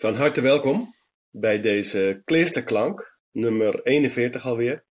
Van 0.00 0.14
harte 0.14 0.40
welkom 0.40 0.94
bij 1.30 1.60
deze 1.60 2.22
Kleesterklank, 2.24 3.18
nummer 3.30 3.82
41 3.82 4.46
alweer, 4.46 4.84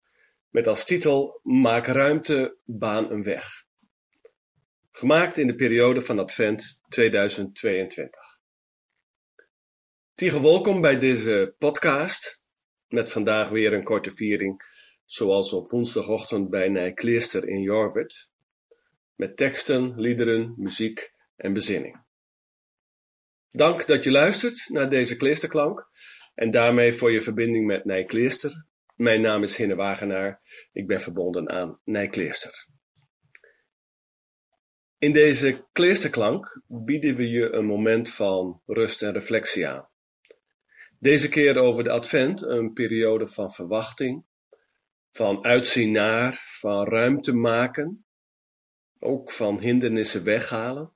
met 0.50 0.68
als 0.68 0.86
titel 0.86 1.40
Maak 1.44 1.88
ruimte, 1.88 2.58
baan 2.64 3.12
een 3.12 3.24
weg. 3.24 3.46
Gemaakt 4.92 5.38
in 5.38 5.48
de 5.48 5.56
periode 5.56 6.02
van 6.02 6.20
Advent 6.20 6.80
2022. 6.88 8.40
Tige 10.16 10.42
welkom 10.42 10.82
bij 10.82 11.00
deze 11.00 11.56
podcast, 11.58 12.42
met 12.88 13.12
vandaag 13.12 13.50
weer 13.50 13.74
een 13.74 13.84
korte 13.84 14.12
viering, 14.12 14.62
zoals 15.06 15.54
op 15.54 15.72
woensdagochtend 15.72 16.50
bij 16.50 16.70
Nijkleester 16.70 17.48
in 17.48 17.62
Jorwert, 17.62 18.30
met 19.16 19.38
teksten, 19.38 20.00
liederen, 20.00 20.54
muziek 20.58 21.12
en 21.36 21.54
bezinning. 21.54 22.05
Dank 23.56 23.88
dat 23.88 24.04
je 24.04 24.12
luistert 24.12 24.70
naar 24.70 24.90
deze 24.90 25.16
Kleesterklank 25.16 25.88
en 26.34 26.52
daarmee 26.52 26.94
voor 26.94 27.12
je 27.12 27.22
verbinding 27.22 27.66
met 27.66 27.86
Nijkleester. 27.86 28.66
Mijn 28.96 29.22
naam 29.22 29.44
is 29.44 29.58
Hinne 29.58 29.76
Wagenaar. 29.76 30.42
Ik 30.74 30.88
ben 30.88 31.02
verbonden 31.02 31.50
aan 31.50 31.80
Nijkleester. 31.84 32.68
In 34.98 35.14
deze 35.14 35.66
Kleesterklank 35.72 36.62
bieden 36.68 37.16
we 37.16 37.30
je 37.30 37.52
een 37.52 37.66
moment 37.66 38.10
van 38.14 38.62
rust 38.66 39.04
en 39.04 39.14
reflectie 39.14 39.68
aan. 39.68 39.90
Deze 41.00 41.30
keer 41.30 41.58
over 41.58 41.84
de 41.84 41.92
Advent, 41.92 42.42
een 42.42 42.74
periode 42.74 43.28
van 43.28 43.52
verwachting, 43.52 44.26
van 45.12 45.44
uitzien 45.44 45.92
naar, 45.92 46.44
van 46.48 46.88
ruimte 46.88 47.34
maken, 47.34 48.06
ook 49.00 49.32
van 49.32 49.60
hindernissen 49.60 50.24
weghalen 50.24 50.95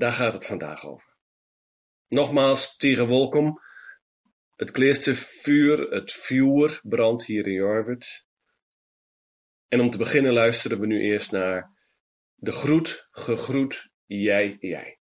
daar 0.00 0.12
gaat 0.12 0.32
het 0.32 0.46
vandaag 0.46 0.86
over. 0.86 1.16
Nogmaals, 2.08 2.76
Tige 2.76 3.06
welkom. 3.06 3.60
Het 4.56 4.70
kleerste 4.70 5.14
vuur, 5.14 5.90
het 5.90 6.12
vuur, 6.12 6.80
brandt 6.82 7.24
hier 7.24 7.46
in 7.46 7.52
Jorvert. 7.52 8.26
En 9.68 9.80
om 9.80 9.90
te 9.90 9.98
beginnen 9.98 10.32
luisteren 10.32 10.80
we 10.80 10.86
nu 10.86 11.00
eerst 11.00 11.32
naar 11.32 11.70
de 12.34 12.50
groet, 12.50 13.08
gegroet, 13.10 13.90
jij, 14.06 14.56
jij. 14.60 14.99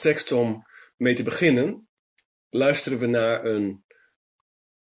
Tekst 0.00 0.32
om 0.32 0.66
mee 0.96 1.14
te 1.14 1.22
beginnen, 1.22 1.88
luisteren 2.48 2.98
we 2.98 3.06
naar 3.06 3.44
een 3.44 3.84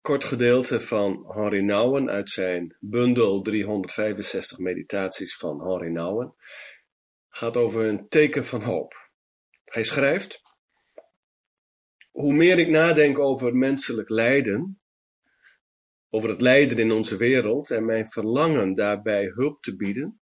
kort 0.00 0.24
gedeelte 0.24 0.80
van 0.80 1.32
Henri 1.32 1.62
Nouwen 1.62 2.10
uit 2.10 2.30
zijn 2.30 2.76
bundel 2.80 3.42
365 3.42 4.58
meditaties 4.58 5.36
van 5.36 5.68
Henri 5.68 5.90
Nouwen. 5.90 6.34
Gaat 7.28 7.56
over 7.56 7.84
een 7.84 8.08
teken 8.08 8.46
van 8.46 8.62
hoop. 8.62 9.10
Hij 9.64 9.82
schrijft: 9.82 10.40
Hoe 12.10 12.34
meer 12.34 12.58
ik 12.58 12.68
nadenk 12.68 13.18
over 13.18 13.54
menselijk 13.54 14.08
lijden, 14.08 14.80
over 16.10 16.28
het 16.28 16.40
lijden 16.40 16.78
in 16.78 16.92
onze 16.92 17.16
wereld 17.16 17.70
en 17.70 17.84
mijn 17.84 18.10
verlangen 18.10 18.74
daarbij 18.74 19.24
hulp 19.24 19.62
te 19.62 19.76
bieden, 19.76 20.20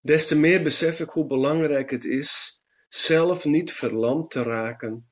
des 0.00 0.26
te 0.26 0.38
meer 0.38 0.62
besef 0.62 1.00
ik 1.00 1.08
hoe 1.08 1.26
belangrijk 1.26 1.90
het 1.90 2.04
is 2.04 2.57
zelf 2.88 3.44
niet 3.44 3.72
verlamd 3.72 4.30
te 4.30 4.42
raken 4.42 5.10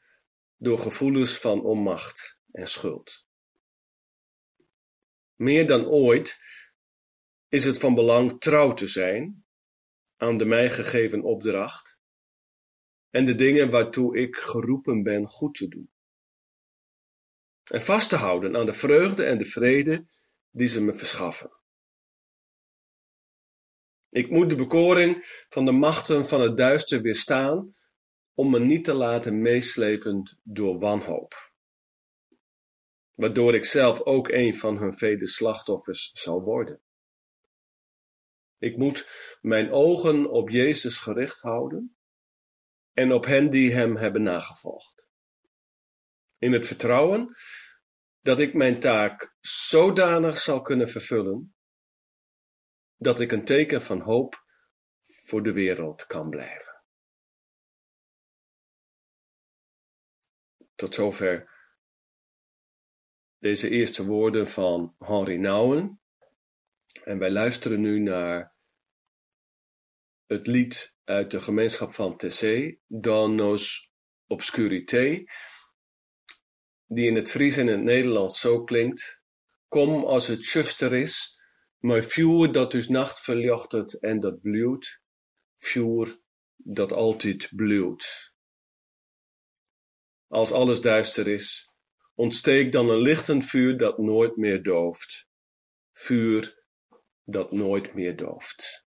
door 0.56 0.78
gevoelens 0.78 1.38
van 1.38 1.62
onmacht 1.62 2.38
en 2.52 2.66
schuld. 2.66 3.26
Meer 5.34 5.66
dan 5.66 5.86
ooit 5.86 6.40
is 7.48 7.64
het 7.64 7.78
van 7.78 7.94
belang 7.94 8.40
trouw 8.40 8.74
te 8.74 8.86
zijn 8.86 9.44
aan 10.16 10.38
de 10.38 10.44
mij 10.44 10.70
gegeven 10.70 11.22
opdracht 11.22 11.98
en 13.10 13.24
de 13.24 13.34
dingen 13.34 13.70
waartoe 13.70 14.18
ik 14.18 14.36
geroepen 14.36 15.02
ben 15.02 15.26
goed 15.26 15.54
te 15.54 15.68
doen. 15.68 15.90
En 17.64 17.82
vast 17.82 18.08
te 18.08 18.16
houden 18.16 18.56
aan 18.56 18.66
de 18.66 18.72
vreugde 18.72 19.24
en 19.24 19.38
de 19.38 19.44
vrede 19.44 20.06
die 20.50 20.68
ze 20.68 20.84
me 20.84 20.94
verschaffen. 20.94 21.50
Ik 24.16 24.30
moet 24.30 24.50
de 24.50 24.56
bekoring 24.56 25.44
van 25.48 25.64
de 25.64 25.72
machten 25.72 26.26
van 26.26 26.40
het 26.40 26.56
duister 26.56 27.02
weerstaan 27.02 27.76
om 28.34 28.50
me 28.50 28.58
niet 28.58 28.84
te 28.84 28.94
laten 28.94 29.42
meeslepen 29.42 30.38
door 30.42 30.78
wanhoop. 30.78 31.52
Waardoor 33.14 33.54
ik 33.54 33.64
zelf 33.64 34.00
ook 34.00 34.28
een 34.28 34.56
van 34.56 34.76
hun 34.78 34.98
vele 34.98 35.26
slachtoffers 35.26 36.10
zal 36.12 36.42
worden. 36.42 36.80
Ik 38.58 38.76
moet 38.76 39.06
mijn 39.40 39.72
ogen 39.72 40.30
op 40.30 40.50
Jezus 40.50 40.98
gericht 40.98 41.40
houden 41.40 41.96
en 42.92 43.12
op 43.12 43.24
hen 43.24 43.50
die 43.50 43.72
hem 43.72 43.96
hebben 43.96 44.22
nagevolgd. 44.22 45.06
In 46.38 46.52
het 46.52 46.66
vertrouwen 46.66 47.36
dat 48.20 48.40
ik 48.40 48.54
mijn 48.54 48.80
taak 48.80 49.34
zodanig 49.40 50.38
zal 50.38 50.62
kunnen 50.62 50.88
vervullen 50.88 51.55
dat 52.96 53.20
ik 53.20 53.32
een 53.32 53.44
teken 53.44 53.82
van 53.82 54.00
hoop 54.00 54.44
voor 55.06 55.42
de 55.42 55.52
wereld 55.52 56.06
kan 56.06 56.30
blijven. 56.30 56.74
Tot 60.74 60.94
zover 60.94 61.54
deze 63.38 63.70
eerste 63.70 64.06
woorden 64.06 64.48
van 64.48 64.94
Henri 64.98 65.38
Nouwen. 65.38 66.00
En 67.04 67.18
wij 67.18 67.30
luisteren 67.30 67.80
nu 67.80 67.98
naar 67.98 68.54
het 70.26 70.46
lied 70.46 70.94
uit 71.04 71.30
de 71.30 71.40
gemeenschap 71.40 71.94
van 71.94 72.16
Tessé, 72.16 72.78
Dans 72.86 73.34
nos 73.34 73.90
obscurité, 74.26 75.24
die 76.86 77.06
in 77.06 77.14
het 77.14 77.30
Fries 77.30 77.56
en 77.56 77.66
het 77.66 77.82
Nederlands 77.82 78.40
zo 78.40 78.64
klinkt. 78.64 79.22
Kom 79.68 80.04
als 80.04 80.26
het 80.26 80.44
zuster 80.44 80.94
is, 80.94 81.35
maar 81.86 82.02
vuur 82.02 82.52
dat 82.52 82.72
dus 82.72 82.88
nacht 82.88 83.20
verlichtet 83.20 83.94
en 83.94 84.20
dat 84.20 84.40
bluwt, 84.40 85.00
vuur 85.58 86.18
dat 86.56 86.92
altijd 86.92 87.48
bluwt. 87.56 88.32
Als 90.28 90.52
alles 90.52 90.80
duister 90.80 91.28
is, 91.28 91.70
ontsteekt 92.14 92.72
dan 92.72 92.90
een 92.90 93.00
lichtend 93.00 93.44
vuur 93.44 93.78
dat 93.78 93.98
nooit 93.98 94.36
meer 94.36 94.62
dooft. 94.62 95.26
Vuur 95.92 96.64
dat 97.24 97.52
nooit 97.52 97.94
meer 97.94 98.16
dooft. 98.16 98.84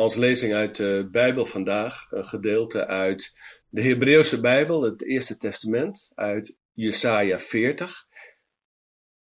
Als 0.00 0.14
lezing 0.14 0.54
uit 0.54 0.76
de 0.76 1.08
Bijbel 1.10 1.46
vandaag 1.46 2.10
een 2.10 2.24
gedeelte 2.24 2.86
uit 2.86 3.32
de 3.68 3.82
Hebreeuwse 3.82 4.40
Bijbel, 4.40 4.82
het 4.82 5.02
Eerste 5.02 5.36
Testament, 5.36 6.10
uit 6.14 6.56
Jesaja 6.72 7.40
40. 7.40 8.06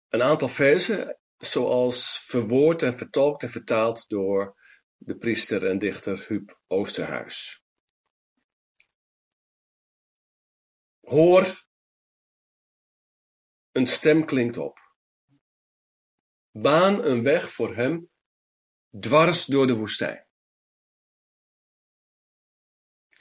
Een 0.09 0.21
aantal 0.21 0.49
versen 0.49 1.19
zoals 1.37 2.23
verwoord 2.25 2.81
en 2.81 2.97
vertolkt 2.97 3.43
en 3.43 3.49
vertaald 3.49 4.05
door 4.09 4.55
de 4.97 5.17
priester 5.17 5.67
en 5.67 5.79
dichter 5.79 6.25
Huub 6.27 6.59
Oosterhuis. 6.67 7.63
Hoor, 10.99 11.65
een 13.71 13.87
stem 13.87 14.25
klinkt 14.25 14.57
op. 14.57 14.79
Baan 16.51 17.03
een 17.03 17.23
weg 17.23 17.51
voor 17.51 17.75
hem 17.75 18.09
dwars 18.99 19.45
door 19.45 19.67
de 19.67 19.75
woestijn. 19.75 20.29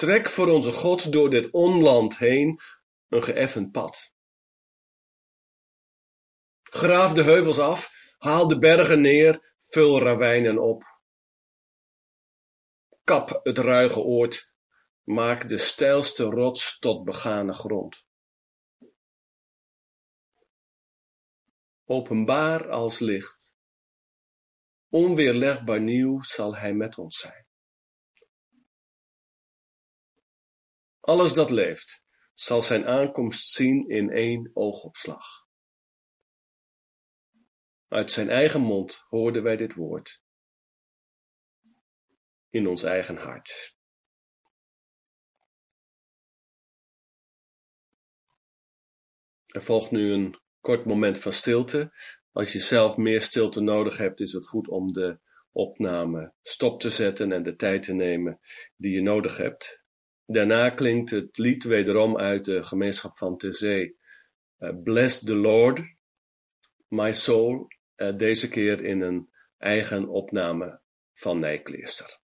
Trek 0.00 0.28
voor 0.28 0.48
onze 0.48 0.72
God 0.72 1.12
door 1.12 1.30
dit 1.30 1.50
onland 1.50 2.18
heen 2.18 2.60
een 3.08 3.22
geëffend 3.22 3.72
pad. 3.72 4.12
Graaf 6.62 7.12
de 7.12 7.22
heuvels 7.22 7.58
af, 7.58 7.92
haal 8.18 8.48
de 8.48 8.58
bergen 8.58 9.00
neer, 9.00 9.54
vul 9.60 10.00
ravijnen 10.00 10.58
op. 10.58 10.82
Kap 13.04 13.40
het 13.42 13.58
ruige 13.58 14.00
oord, 14.00 14.52
maak 15.02 15.48
de 15.48 15.58
steilste 15.58 16.24
rots 16.24 16.78
tot 16.78 17.04
begane 17.04 17.52
grond. 17.52 18.04
Openbaar 21.84 22.70
als 22.70 22.98
licht, 22.98 23.52
onweerlegbaar 24.88 25.80
nieuw 25.80 26.22
zal 26.22 26.56
hij 26.56 26.72
met 26.72 26.98
ons 26.98 27.18
zijn. 27.18 27.49
Alles 31.00 31.34
dat 31.34 31.50
leeft, 31.50 32.04
zal 32.34 32.62
zijn 32.62 32.86
aankomst 32.86 33.48
zien 33.48 33.88
in 33.88 34.10
één 34.10 34.50
oogopslag. 34.54 35.48
Uit 37.88 38.10
zijn 38.10 38.30
eigen 38.30 38.60
mond 38.60 39.04
hoorden 39.08 39.42
wij 39.42 39.56
dit 39.56 39.74
woord. 39.74 40.22
In 42.48 42.66
ons 42.66 42.82
eigen 42.82 43.16
hart. 43.16 43.78
Er 49.46 49.62
volgt 49.62 49.90
nu 49.90 50.12
een 50.12 50.40
kort 50.60 50.84
moment 50.84 51.18
van 51.18 51.32
stilte. 51.32 51.92
Als 52.32 52.52
je 52.52 52.60
zelf 52.60 52.96
meer 52.96 53.20
stilte 53.20 53.60
nodig 53.60 53.98
hebt, 53.98 54.20
is 54.20 54.32
het 54.32 54.46
goed 54.46 54.68
om 54.68 54.92
de 54.92 55.18
opname 55.52 56.34
stop 56.42 56.80
te 56.80 56.90
zetten 56.90 57.32
en 57.32 57.42
de 57.42 57.56
tijd 57.56 57.82
te 57.82 57.92
nemen 57.92 58.40
die 58.76 58.92
je 58.92 59.02
nodig 59.02 59.36
hebt. 59.36 59.79
Daarna 60.32 60.70
klinkt 60.70 61.10
het 61.10 61.38
lied 61.38 61.64
wederom 61.64 62.18
uit 62.18 62.44
de 62.44 62.62
gemeenschap 62.62 63.18
van 63.18 63.36
Terzee. 63.36 63.96
Uh, 64.58 64.70
Bless 64.82 65.24
the 65.24 65.34
Lord, 65.34 65.82
my 66.88 67.12
soul, 67.12 67.66
uh, 67.96 68.16
deze 68.16 68.48
keer 68.48 68.84
in 68.84 69.00
een 69.00 69.30
eigen 69.58 70.08
opname 70.08 70.80
van 71.14 71.40
Nijkleester. 71.40 72.20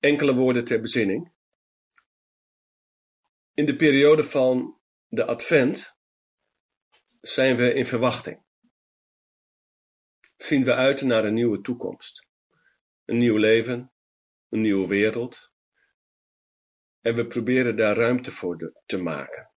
Enkele 0.00 0.34
woorden 0.34 0.64
ter 0.64 0.80
bezinning. 0.80 1.32
In 3.54 3.66
de 3.66 3.76
periode 3.76 4.24
van 4.24 4.80
de 5.06 5.24
Advent 5.26 5.96
zijn 7.20 7.56
we 7.56 7.74
in 7.74 7.86
verwachting. 7.86 8.42
Zien 10.36 10.64
we 10.64 10.74
uit 10.74 11.02
naar 11.02 11.24
een 11.24 11.34
nieuwe 11.34 11.60
toekomst. 11.60 12.26
Een 13.04 13.16
nieuw 13.16 13.36
leven, 13.36 13.92
een 14.48 14.60
nieuwe 14.60 14.88
wereld. 14.88 15.52
En 17.00 17.14
we 17.14 17.26
proberen 17.26 17.76
daar 17.76 17.96
ruimte 17.96 18.30
voor 18.30 18.72
te 18.86 18.98
maken. 18.98 19.50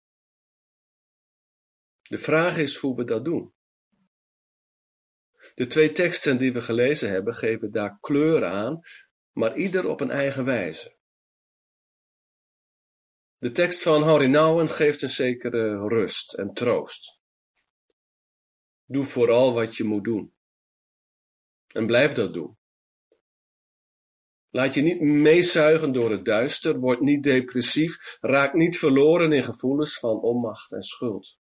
De 2.01 2.17
vraag 2.17 2.57
is 2.57 2.75
hoe 2.77 2.95
we 2.95 3.03
dat 3.03 3.25
doen. 3.25 3.53
De 5.55 5.67
twee 5.67 5.91
teksten 5.91 6.37
die 6.37 6.53
we 6.53 6.61
gelezen 6.61 7.09
hebben 7.09 7.33
geven 7.33 7.71
daar 7.71 7.97
kleur 7.99 8.45
aan, 8.45 8.81
maar 9.33 9.55
ieder 9.55 9.89
op 9.89 10.01
een 10.01 10.11
eigen 10.11 10.45
wijze. 10.45 10.95
De 13.37 13.51
tekst 13.51 13.81
van 13.81 14.03
Henry 14.03 14.25
Nouwen 14.25 14.69
geeft 14.69 15.01
een 15.01 15.09
zekere 15.09 15.87
rust 15.87 16.33
en 16.33 16.53
troost. 16.53 17.19
Doe 18.85 19.05
vooral 19.05 19.53
wat 19.53 19.77
je 19.77 19.83
moet 19.83 20.03
doen. 20.03 20.33
En 21.67 21.85
blijf 21.85 22.13
dat 22.13 22.33
doen. 22.33 22.57
Laat 24.49 24.73
je 24.73 24.81
niet 24.81 25.01
meezuigen 25.01 25.91
door 25.93 26.11
het 26.11 26.25
duister, 26.25 26.79
word 26.79 26.99
niet 26.99 27.23
depressief, 27.23 28.17
raak 28.21 28.53
niet 28.53 28.77
verloren 28.77 29.31
in 29.31 29.43
gevoelens 29.43 29.99
van 29.99 30.21
onmacht 30.21 30.71
en 30.71 30.83
schuld. 30.83 31.40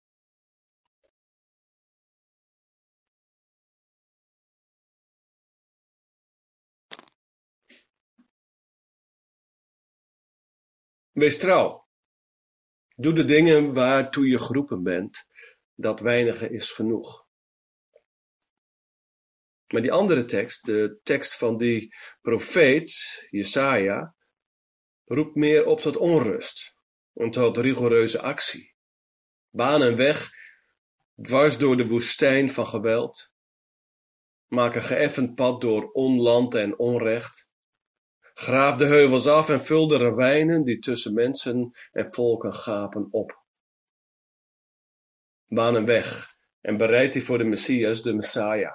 Wees 11.17 11.39
trouw. 11.39 11.88
Doe 12.95 13.13
de 13.13 13.25
dingen 13.25 13.74
waartoe 13.74 14.27
je 14.27 14.39
geroepen 14.39 14.83
bent. 14.83 15.27
Dat 15.75 16.00
weinige 16.00 16.50
is 16.50 16.71
genoeg. 16.71 17.27
Maar 19.67 19.81
die 19.81 19.91
andere 19.91 20.25
tekst, 20.25 20.65
de 20.65 21.00
tekst 21.03 21.38
van 21.38 21.57
die 21.57 21.95
profeet, 22.21 22.91
Jesaja, 23.29 24.15
roept 25.05 25.36
meer 25.36 25.65
op 25.65 25.81
tot 25.81 25.97
onrust 25.97 26.75
en 27.13 27.31
tot 27.31 27.57
rigoureuze 27.57 28.21
actie. 28.21 28.75
Baan 29.50 29.81
en 29.81 29.95
weg, 29.95 30.29
dwars 31.21 31.57
door 31.57 31.77
de 31.77 31.88
woestijn 31.88 32.50
van 32.50 32.67
geweld. 32.67 33.31
Maak 34.47 34.75
een 34.75 34.81
geëffend 34.81 35.36
pad 35.36 35.62
door 35.62 35.91
onland 35.91 36.55
en 36.55 36.77
onrecht. 36.77 37.47
Graaf 38.39 38.77
de 38.77 38.86
heuvels 38.86 39.27
af 39.27 39.50
en 39.50 39.65
vul 39.65 39.88
de 39.88 39.98
ravijnen 39.98 40.63
die 40.63 40.79
tussen 40.79 41.13
mensen 41.13 41.72
en 41.91 42.13
volken 42.13 42.56
gapen 42.56 43.08
op. 43.12 43.46
Baan 45.46 45.75
een 45.75 45.86
weg 45.86 46.36
en 46.62 46.77
bereid 46.77 47.13
die 47.13 47.24
voor 47.24 47.38
de 47.38 47.44
Messias, 47.44 48.01
de 48.01 48.13
Messiah. 48.13 48.74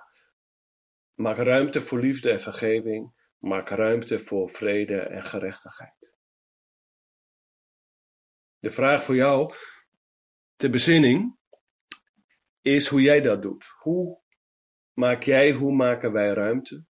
Maak 1.15 1.37
ruimte 1.37 1.81
voor 1.81 2.01
liefde 2.01 2.31
en 2.31 2.41
vergeving. 2.41 3.15
Maak 3.39 3.69
ruimte 3.69 4.19
voor 4.19 4.51
vrede 4.51 5.01
en 5.01 5.23
gerechtigheid. 5.23 6.13
De 8.59 8.71
vraag 8.71 9.05
voor 9.05 9.17
jou 9.17 9.55
ter 10.57 10.71
bezinning 10.71 11.39
is 12.61 12.89
hoe 12.89 13.03
jij 13.03 13.21
dat 13.21 13.43
doet. 13.43 13.73
Hoe 13.79 14.21
maak 14.93 15.23
jij, 15.23 15.53
hoe 15.53 15.73
maken 15.73 16.13
wij 16.13 16.33
ruimte? 16.33 16.85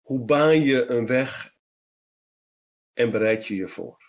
Hoe 0.00 0.24
baan 0.24 0.60
je 0.60 0.86
een 0.86 1.06
weg 1.06 1.58
en 3.00 3.10
bereid 3.10 3.46
je 3.46 3.56
je 3.56 3.68
voor. 3.68 4.08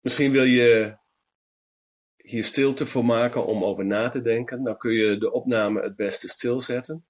Misschien 0.00 0.32
wil 0.32 0.44
je 0.44 0.96
hier 2.16 2.44
stilte 2.44 2.86
voor 2.86 3.04
maken 3.04 3.46
om 3.46 3.64
over 3.64 3.86
na 3.86 4.08
te 4.08 4.22
denken. 4.22 4.64
Dan 4.64 4.76
kun 4.76 4.92
je 4.92 5.18
de 5.18 5.32
opname 5.32 5.82
het 5.82 5.96
beste 5.96 6.28
stilzetten. 6.28 7.06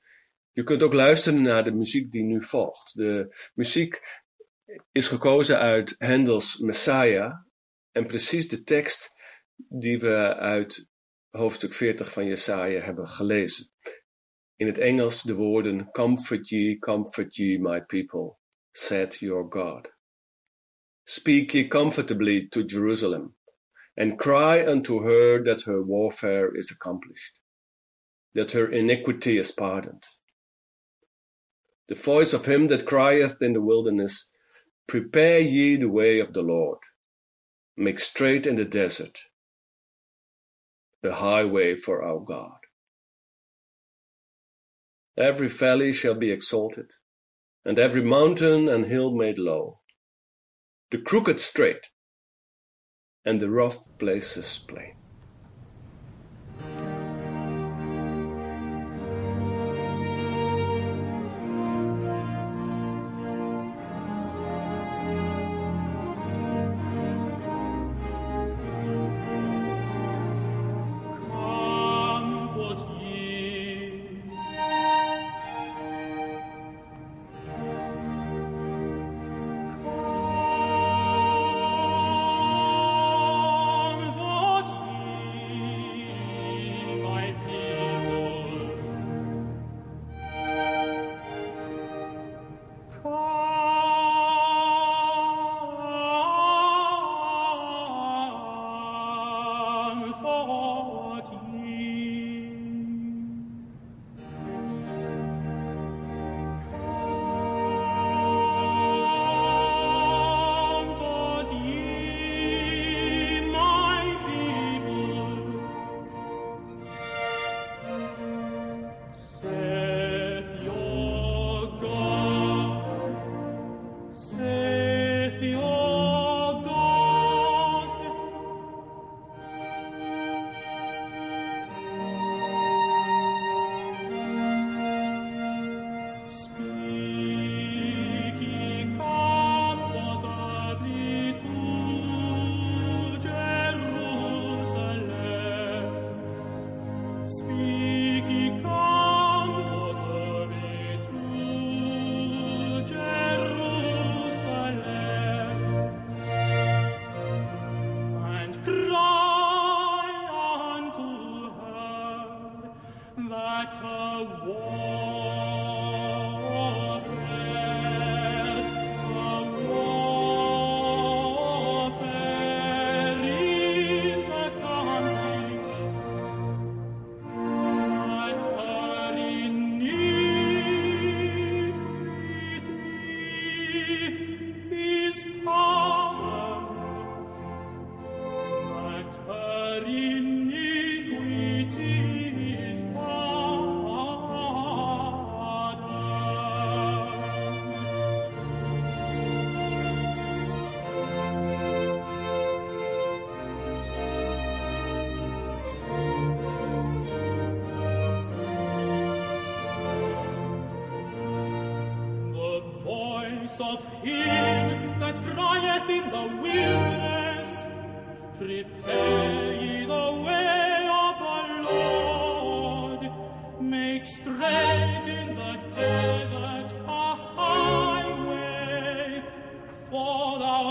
Je 0.52 0.62
kunt 0.62 0.82
ook 0.82 0.92
luisteren 0.92 1.42
naar 1.42 1.64
de 1.64 1.72
muziek 1.72 2.12
die 2.12 2.22
nu 2.22 2.42
volgt. 2.42 2.96
De 2.96 3.36
muziek 3.54 4.00
is 4.92 5.08
gekozen 5.08 5.58
uit 5.58 5.94
Handels 5.98 6.58
Messiah 6.58 7.34
en 7.92 8.06
precies 8.06 8.48
de 8.48 8.62
tekst 8.62 9.12
die 9.56 9.98
we 9.98 10.34
uit 10.34 10.88
hoofdstuk 11.30 11.72
40 11.72 12.12
van 12.12 12.26
Jesaja 12.26 12.80
hebben 12.80 13.08
gelezen. 13.08 13.70
In 14.58 14.66
het 14.66 14.78
Engels 14.78 15.22
de 15.22 15.34
woorden 15.34 15.90
Comfort 15.92 16.48
ye, 16.48 16.76
comfort 16.78 17.36
ye, 17.36 17.58
my 17.58 17.80
people, 17.80 18.38
said 18.75 19.20
your 19.20 19.48
God. 19.48 19.88
Speak 21.04 21.54
ye 21.54 21.68
comfortably 21.68 22.48
to 22.48 22.64
Jerusalem, 22.64 23.34
and 23.96 24.18
cry 24.18 24.64
unto 24.66 25.02
her 25.02 25.42
that 25.44 25.62
her 25.62 25.82
warfare 25.82 26.54
is 26.54 26.70
accomplished, 26.70 27.32
that 28.34 28.52
her 28.52 28.66
iniquity 28.70 29.38
is 29.38 29.52
pardoned. 29.52 30.04
The 31.88 31.94
voice 31.94 32.32
of 32.34 32.46
him 32.46 32.68
that 32.68 32.86
crieth 32.86 33.40
in 33.40 33.52
the 33.52 33.60
wilderness, 33.60 34.30
Prepare 34.88 35.40
ye 35.40 35.76
the 35.76 35.88
way 35.88 36.20
of 36.20 36.32
the 36.32 36.42
Lord, 36.42 36.78
make 37.76 37.98
straight 37.98 38.46
in 38.46 38.56
the 38.56 38.64
desert 38.64 39.20
the 41.02 41.16
highway 41.16 41.76
for 41.76 42.02
our 42.02 42.18
God. 42.18 42.65
Every 45.16 45.49
valley 45.49 45.92
shall 45.94 46.14
be 46.14 46.30
exalted, 46.30 46.92
and 47.64 47.78
every 47.78 48.02
mountain 48.02 48.68
and 48.68 48.85
hill 48.87 49.11
made 49.12 49.38
low, 49.38 49.80
the 50.90 50.99
crooked 50.99 51.40
straight, 51.40 51.90
and 53.25 53.40
the 53.40 53.49
rough 53.49 53.78
places 53.99 54.58
plain. 54.58 54.95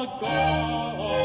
God. 0.08 1.25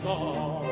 song. 0.00 0.69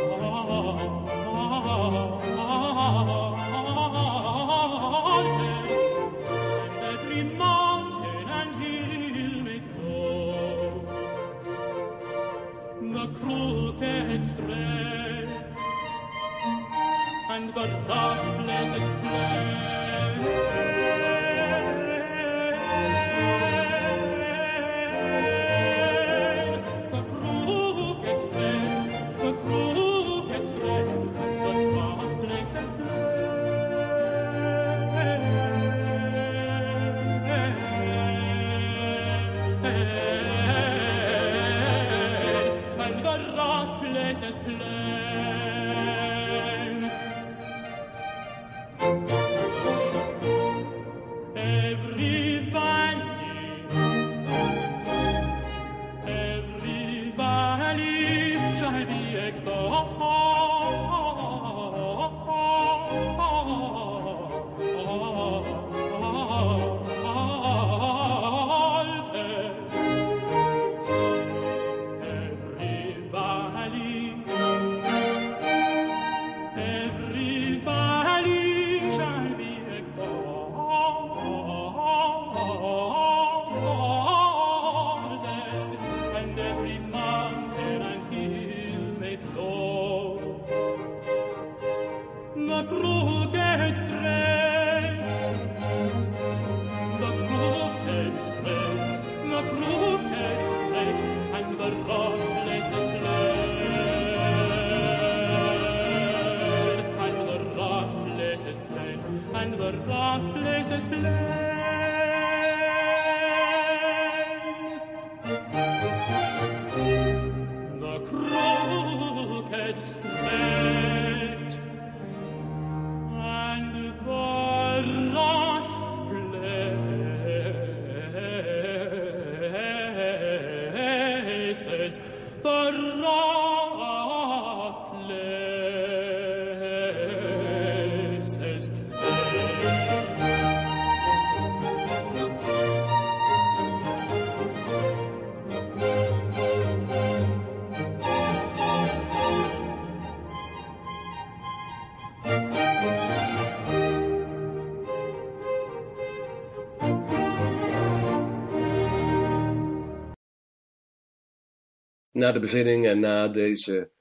na 162.19 162.33
de 162.33 162.41
bezinning 162.41 162.87
en 162.87 163.01
na 163.01 163.29
deze 163.29 163.93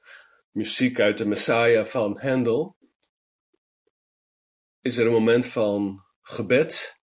muziek 0.52 1.00
uit 1.00 1.18
de 1.18 1.26
Messiah 1.26 1.86
van 1.86 2.20
Handel, 2.20 2.78
is 4.82 4.98
er 4.98 5.06
een 5.06 5.12
moment 5.12 5.46
van 5.46 6.06
gebed. 6.22 7.00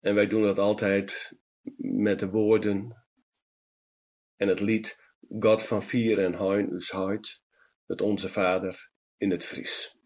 En 0.00 0.14
wij 0.14 0.26
doen 0.26 0.42
dat 0.42 0.58
altijd 0.58 1.32
met 1.76 2.18
de 2.18 2.28
woorden 2.28 3.06
en 4.36 4.48
het 4.48 4.60
lied 4.60 4.98
God 5.38 5.66
van 5.66 5.82
vier 5.82 6.24
en 6.24 6.34
hein 6.34 6.72
us 6.72 6.90
huid, 6.90 7.40
het 7.86 8.00
Onze 8.00 8.28
Vader 8.28 8.90
in 9.16 9.30
het 9.30 9.44
Fries. 9.44 9.96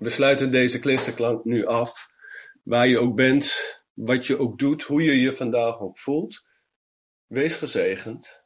We 0.00 0.10
sluiten 0.10 0.50
deze 0.50 0.78
klinsterklank 0.78 1.44
nu 1.44 1.66
af. 1.66 2.08
Waar 2.62 2.86
je 2.86 2.98
ook 2.98 3.14
bent, 3.14 3.54
wat 3.92 4.26
je 4.26 4.38
ook 4.38 4.58
doet, 4.58 4.82
hoe 4.82 5.02
je 5.02 5.20
je 5.20 5.32
vandaag 5.32 5.80
ook 5.80 5.98
voelt. 5.98 6.44
Wees 7.26 7.56
gezegend 7.56 8.44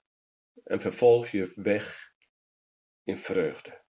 en 0.64 0.81
vervolg 0.81 1.29
je 1.29 1.53
weg 1.55 2.12
in 3.05 3.19
vreugde. 3.19 3.83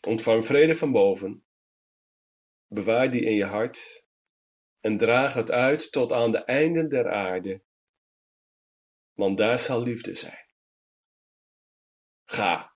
Ontvang 0.00 0.46
vrede 0.46 0.74
van 0.74 0.92
boven, 0.92 1.44
bewaar 2.66 3.10
die 3.10 3.24
in 3.24 3.34
je 3.34 3.44
hart 3.44 4.04
en 4.80 4.96
draag 4.96 5.34
het 5.34 5.50
uit 5.50 5.92
tot 5.92 6.12
aan 6.12 6.32
de 6.32 6.44
einden 6.44 6.88
der 6.88 7.10
aarde, 7.10 7.62
want 9.12 9.38
daar 9.38 9.58
zal 9.58 9.82
liefde 9.82 10.14
zijn. 10.14 10.46
Ga 12.24 12.71